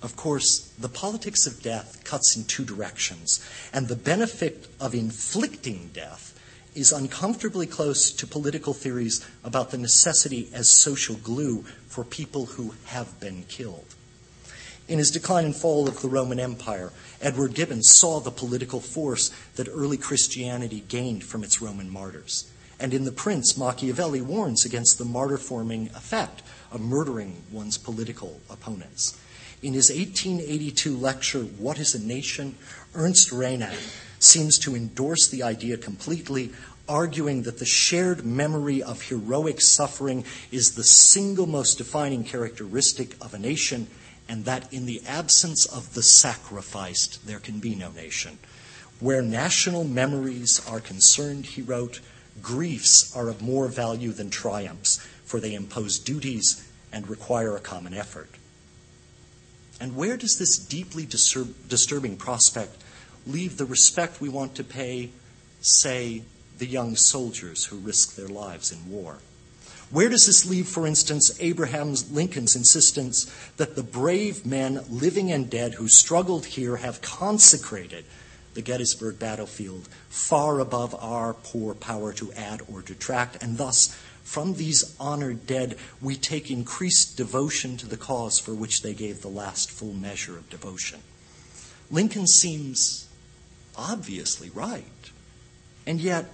[0.00, 5.90] Of course, the politics of death cuts in two directions, and the benefit of inflicting
[5.92, 6.37] death
[6.78, 12.72] is uncomfortably close to political theories about the necessity as social glue for people who
[12.84, 13.94] have been killed.
[14.86, 19.30] In his Decline and Fall of the Roman Empire, Edward Gibbon saw the political force
[19.56, 22.50] that early Christianity gained from its Roman martyrs.
[22.80, 28.40] And in The Prince, Machiavelli warns against the martyr forming effect of murdering one's political
[28.48, 29.18] opponents.
[29.62, 32.54] In his 1882 lecture, What is a Nation?
[32.94, 33.76] Ernest Renan
[34.18, 36.52] seems to endorse the idea completely
[36.88, 43.34] arguing that the shared memory of heroic suffering is the single most defining characteristic of
[43.34, 43.86] a nation,
[44.28, 48.38] and that in the absence of the sacrificed, there can be no nation.
[49.00, 52.00] Where national memories are concerned, he wrote,
[52.42, 57.94] griefs are of more value than triumphs, for they impose duties and require a common
[57.94, 58.30] effort.
[59.80, 62.82] And where does this deeply disturb, disturbing prospect
[63.28, 65.10] leave the respect we want to pay,
[65.60, 66.22] say,
[66.58, 69.18] the young soldiers who risk their lives in war?
[69.90, 75.48] Where does this leave, for instance, Abraham Lincoln's insistence that the brave men, living and
[75.48, 78.04] dead, who struggled here have consecrated
[78.52, 84.54] the Gettysburg battlefield far above our poor power to add or detract, and thus from
[84.54, 89.28] these honored dead, we take increased devotion to the cause for which they gave the
[89.28, 91.00] last full measure of devotion.
[91.90, 93.07] Lincoln seems
[93.78, 94.84] obviously right.
[95.86, 96.26] And yet,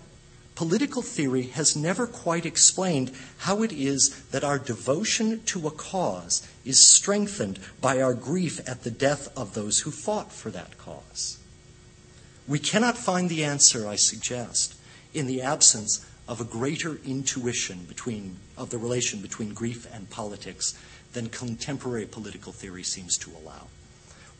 [0.54, 6.48] political theory has never quite explained how it is that our devotion to a cause
[6.64, 11.38] is strengthened by our grief at the death of those who fought for that cause.
[12.48, 14.74] We cannot find the answer, I suggest,
[15.12, 20.78] in the absence of a greater intuition between, of the relation between grief and politics
[21.12, 23.68] than contemporary political theory seems to allow.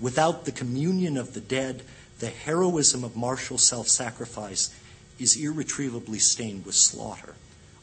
[0.01, 1.83] Without the communion of the dead,
[2.25, 4.75] the heroism of martial self sacrifice
[5.19, 7.35] is irretrievably stained with slaughter,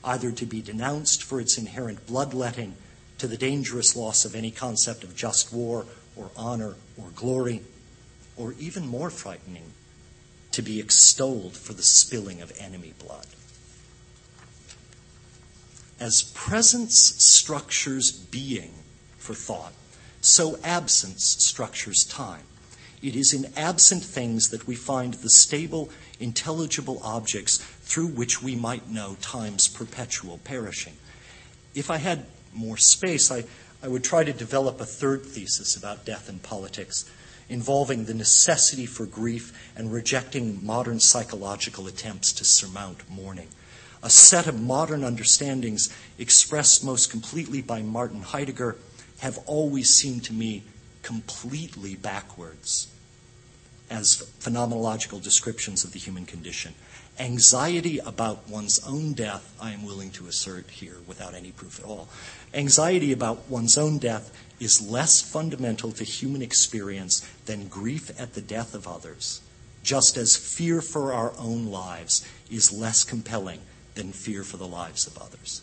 [0.04, 2.76] either to be denounced for its inherent bloodletting,
[3.20, 5.86] to the dangerous loss of any concept of just war
[6.16, 7.62] or honor or glory,
[8.36, 9.74] or even more frightening,
[10.52, 13.28] to be extolled for the spilling of enemy blood.
[16.00, 18.74] As presence structures being
[19.20, 19.74] for thought,
[20.20, 22.48] so absence structures time.
[23.02, 25.90] It is in absent things that we find the stable,
[26.20, 30.94] intelligible objects through which we might know time's perpetual perishing.
[31.74, 33.46] If I had more space, I,
[33.82, 37.10] I would try to develop a third thesis about death and politics
[37.50, 43.48] involving the necessity for grief and rejecting modern psychological attempts to surmount mourning
[44.04, 48.78] a set of modern understandings expressed most completely by Martin Heidegger
[49.20, 50.64] have always seemed to me
[51.02, 52.88] completely backwards
[53.90, 56.74] as phenomenological descriptions of the human condition.
[57.20, 61.86] Anxiety about one's own death, I am willing to assert here without any proof at
[61.86, 62.08] all.
[62.54, 68.42] Anxiety about one's own death is less fundamental to human experience than grief at the
[68.42, 69.42] death of others,
[69.84, 73.60] just as fear for our own lives is less compelling
[73.96, 75.62] than fear for the lives of others.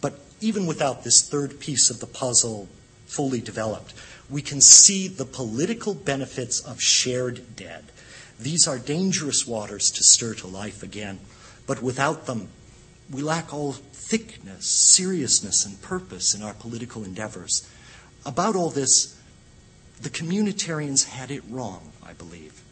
[0.00, 2.68] But even without this third piece of the puzzle
[3.06, 3.94] fully developed,
[4.30, 7.84] we can see the political benefits of shared dead.
[8.38, 11.20] These are dangerous waters to stir to life again,
[11.66, 12.48] but without them,
[13.10, 17.68] we lack all thickness, seriousness, and purpose in our political endeavors.
[18.26, 19.18] About all this,
[20.00, 22.62] the communitarians had it wrong, I believe.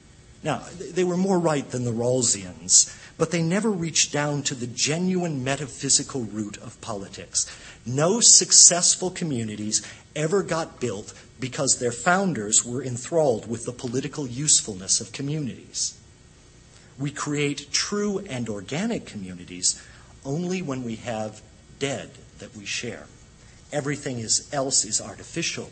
[0.42, 4.66] Now, they were more right than the Rawlsians but they never reached down to the
[4.66, 7.46] genuine metaphysical root of politics.
[7.86, 9.80] No successful communities
[10.16, 11.12] ever got built
[11.42, 15.98] because their founders were enthralled with the political usefulness of communities.
[16.96, 19.82] We create true and organic communities
[20.24, 21.42] only when we have
[21.80, 23.06] dead that we share.
[23.72, 25.70] Everything is, else is artificial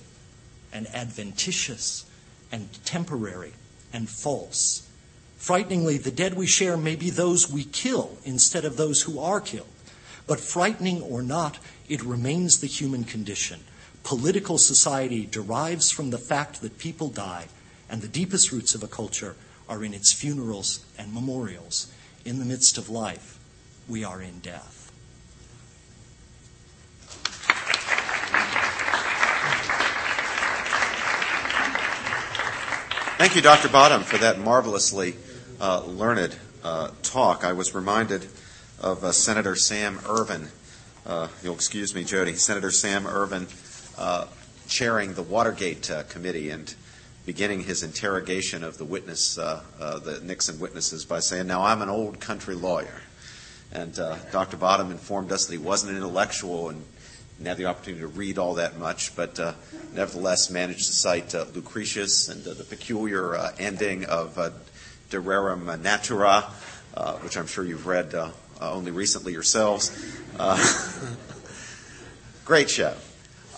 [0.73, 2.05] and adventitious
[2.51, 3.53] and temporary
[3.93, 4.89] and false.
[5.37, 9.41] Frighteningly, the dead we share may be those we kill instead of those who are
[9.41, 9.69] killed.
[10.27, 11.59] But frightening or not,
[11.89, 13.61] it remains the human condition.
[14.11, 17.47] Political society derives from the fact that people die,
[17.89, 19.37] and the deepest roots of a culture
[19.69, 21.93] are in its funerals and memorials.
[22.25, 23.39] In the midst of life,
[23.89, 24.91] we are in death.
[33.17, 33.69] Thank you, Dr.
[33.69, 35.15] Bottum, for that marvelously
[35.61, 36.35] uh, learned
[36.65, 38.27] uh, talk, I was reminded
[38.81, 40.49] of uh, Senator Sam Ervin.
[41.07, 42.35] Uh, you'll excuse me, Jody.
[42.35, 43.49] Senator Sam Ervin uh,
[44.69, 46.75] chairing the Watergate uh, Committee and
[47.27, 52.21] beginning his interrogation of the witness, the Nixon witnesses, by saying, "Now I'm an old
[52.21, 53.03] country lawyer."
[53.73, 54.57] And Dr.
[54.57, 56.85] Bottum informed us that he wasn't an intellectual and
[57.37, 59.39] didn't have the opportunity to read all that much, but
[59.95, 64.39] nevertheless managed to cite Lucretius and the peculiar ending of
[65.11, 66.45] De Rerum Natura,
[66.95, 68.31] uh, which I'm sure you've read uh,
[68.61, 69.91] uh only recently yourselves.
[70.39, 70.57] Uh,
[72.45, 72.95] great show.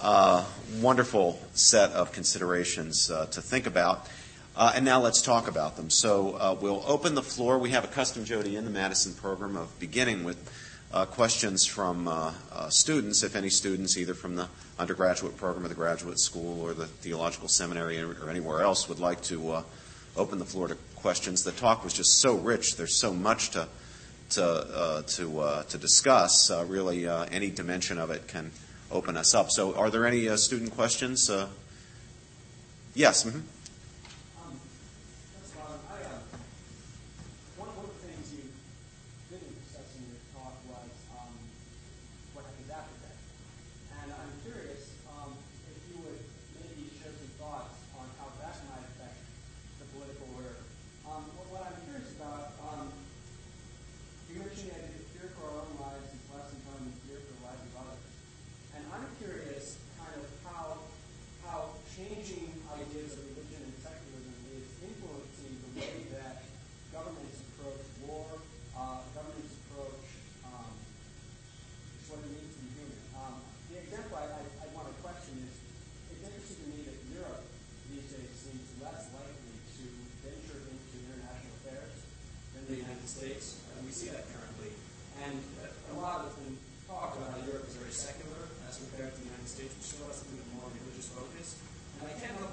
[0.02, 0.44] Uh,
[0.80, 4.08] wonderful set of considerations to think about.
[4.54, 5.88] Uh, and now let's talk about them.
[5.88, 7.58] So uh, we'll open the floor.
[7.58, 10.36] We have a custom, Jody, in the Madison program of beginning with
[10.92, 14.48] uh, questions from uh, uh, students, if any students, either from the
[14.78, 19.22] undergraduate program or the graduate school or the theological seminary or, anywhere else, would like
[19.22, 19.62] to uh,
[20.18, 21.44] open the floor to questions.
[21.44, 22.76] The talk was just so rich.
[22.76, 23.68] There's so much to
[24.30, 26.50] to to to discuss.
[26.50, 28.50] really, any dimension of it can
[28.92, 29.50] open us up.
[29.50, 31.30] So, are there any student questions?
[32.94, 33.24] yes.
[33.24, 33.40] Mm-hmm.
[92.02, 92.51] I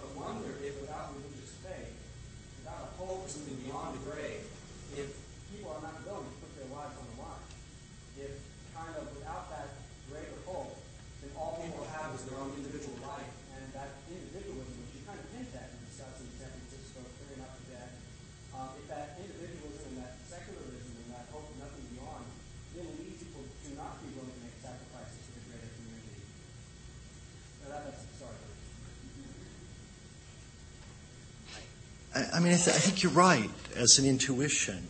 [32.39, 34.87] mean, I, th- I, think you're right as an intuition.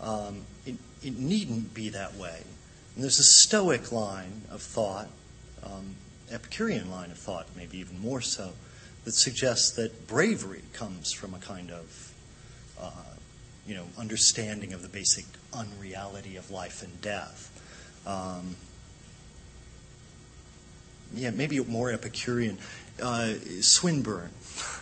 [0.00, 2.42] Um, it, it, needn't be that way.
[2.94, 5.08] And there's a Stoic line of thought,
[5.64, 5.96] um,
[6.30, 8.52] Epicurean line of thought, maybe even more so,
[9.04, 12.14] that suggests that bravery comes from a kind of,
[12.80, 12.90] uh,
[13.66, 17.50] you know, understanding of the basic unreality of life and death.
[18.06, 18.56] Um,
[21.14, 22.58] yeah, maybe more Epicurean.
[23.02, 24.30] Uh, Swinburne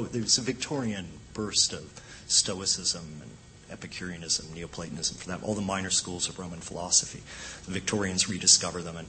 [0.00, 3.30] there's a Victorian burst of Stoicism and
[3.70, 7.22] Epicureanism, Neoplatonism, for that, all the minor schools of Roman philosophy.
[7.66, 9.08] The Victorians rediscover them, and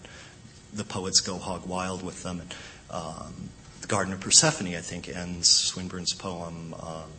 [0.74, 2.42] the poets go hog wild with them.
[2.42, 2.56] And
[2.90, 3.50] um,
[3.82, 6.74] the Garden of Persephone, I think, ends Swinburne's poem.
[6.74, 7.12] Um,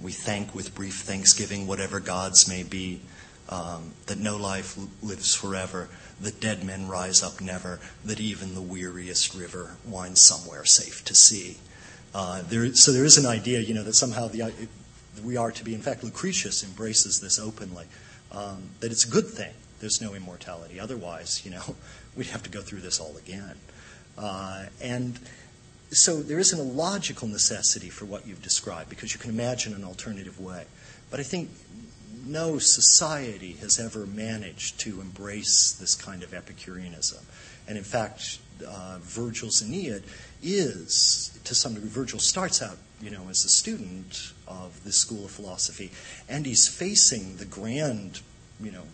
[0.00, 3.00] we thank with brief thanksgiving whatever gods may be,
[3.48, 5.88] um, that no life lives forever,
[6.20, 11.14] that dead men rise up never, that even the weariest river winds somewhere safe to
[11.14, 11.58] sea.
[12.14, 14.68] Uh, there, so there is an idea, you know, that somehow the, it,
[15.24, 15.74] we are to be.
[15.74, 17.86] In fact, Lucretius embraces this openly.
[18.32, 19.52] Um, that it's a good thing.
[19.80, 20.78] There's no immortality.
[20.78, 21.76] Otherwise, you know,
[22.16, 23.56] we'd have to go through this all again.
[24.16, 25.18] Uh, and
[25.90, 29.84] so there isn't a logical necessity for what you've described because you can imagine an
[29.84, 30.64] alternative way.
[31.10, 31.50] But I think
[32.26, 37.24] no society has ever managed to embrace this kind of Epicureanism.
[37.66, 40.04] And in fact, uh, Virgil's Aeneid
[40.42, 45.24] is, to some degree, Virgil starts out, you know, as a student of this school
[45.24, 45.90] of philosophy,
[46.28, 48.20] and he's facing the grand,
[48.60, 48.84] you know,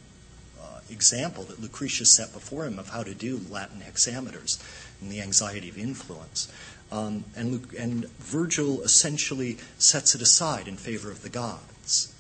[0.61, 4.62] uh, example that Lucretius set before him of how to do Latin hexameters
[5.01, 6.53] and the anxiety of influence.
[6.92, 12.12] Um, and, Luke, and Virgil essentially sets it aside in favor of the gods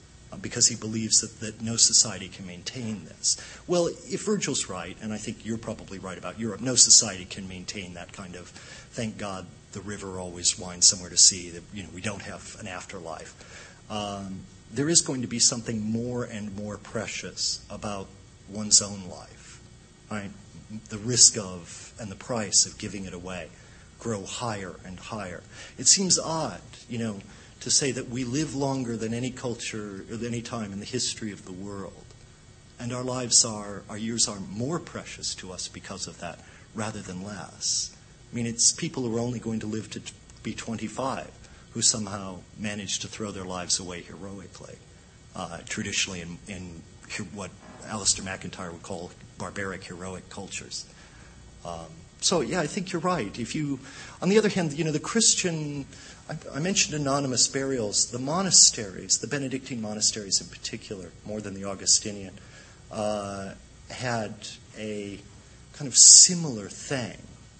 [0.42, 3.36] because he believes that, that no society can maintain this.
[3.66, 7.48] Well, if Virgil's right, and I think you're probably right about Europe, no society can
[7.48, 8.52] maintain that kind of,
[8.96, 12.56] thank God the river always winds somewhere to sea, that you know, we don't have
[12.58, 13.84] an afterlife.
[13.90, 14.40] Um,
[14.72, 18.08] there is going to be something more and more precious about
[18.48, 19.60] one's own life.
[20.10, 20.30] Right?
[20.88, 23.50] The risk of and the price of giving it away
[23.98, 25.42] grow higher and higher.
[25.78, 27.20] It seems odd, you know,
[27.60, 31.32] to say that we live longer than any culture or any time in the history
[31.32, 32.04] of the world.
[32.78, 36.40] And our lives are, our years are more precious to us because of that
[36.74, 37.95] rather than less.
[38.32, 40.02] I mean, it's people who are only going to live to
[40.42, 41.30] be 25
[41.76, 44.76] who somehow manage to throw their lives away heroically,
[45.34, 46.82] uh, traditionally in, in,
[47.34, 47.50] what
[47.84, 50.86] Alasdair MacIntyre would call barbaric heroic cultures.
[51.66, 51.86] Um,
[52.20, 53.38] so yeah, I think you're right.
[53.38, 53.78] If you,
[54.22, 55.84] on the other hand, you know, the Christian,
[56.30, 58.10] I, I, mentioned anonymous burials.
[58.10, 62.38] The monasteries, the Benedictine monasteries in particular, more than the Augustinian,
[62.90, 63.52] uh,
[63.90, 64.34] had
[64.78, 65.20] a
[65.74, 67.18] kind of similar thing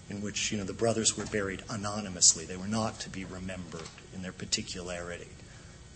[0.08, 2.44] in which you know the brothers were buried anonymously.
[2.44, 5.28] They were not to be remembered in their particularity,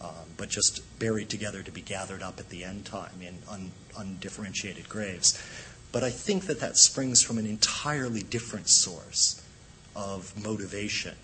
[0.01, 3.71] um, but just buried together to be gathered up at the end time in un,
[3.97, 5.41] undifferentiated graves.
[5.93, 9.43] But I think that that springs from an entirely different source
[9.97, 11.17] of motivation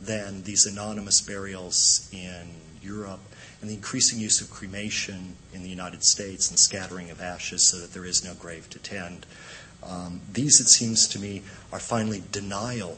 [0.00, 2.48] than these anonymous burials in
[2.82, 3.20] Europe
[3.60, 7.78] and the increasing use of cremation in the United States and scattering of ashes so
[7.78, 9.24] that there is no grave to tend.
[9.88, 12.92] Um, these, it seems to me, are finally denial